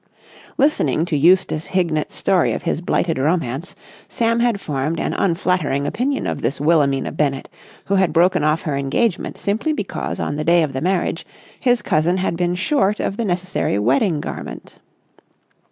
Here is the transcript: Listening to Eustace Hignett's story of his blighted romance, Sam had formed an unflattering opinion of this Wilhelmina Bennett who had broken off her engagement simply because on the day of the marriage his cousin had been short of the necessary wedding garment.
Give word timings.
Listening 0.57 1.05
to 1.05 1.15
Eustace 1.15 1.67
Hignett's 1.67 2.15
story 2.15 2.53
of 2.53 2.63
his 2.63 2.81
blighted 2.81 3.19
romance, 3.19 3.75
Sam 4.09 4.39
had 4.39 4.59
formed 4.59 4.99
an 4.99 5.13
unflattering 5.13 5.85
opinion 5.85 6.25
of 6.25 6.41
this 6.41 6.59
Wilhelmina 6.59 7.11
Bennett 7.11 7.47
who 7.85 7.93
had 7.93 8.11
broken 8.11 8.43
off 8.43 8.63
her 8.63 8.75
engagement 8.75 9.37
simply 9.37 9.73
because 9.73 10.19
on 10.19 10.37
the 10.37 10.43
day 10.43 10.63
of 10.63 10.73
the 10.73 10.81
marriage 10.81 11.23
his 11.59 11.83
cousin 11.83 12.17
had 12.17 12.35
been 12.35 12.55
short 12.55 12.99
of 12.99 13.15
the 13.15 13.25
necessary 13.25 13.77
wedding 13.77 14.19
garment. 14.21 14.79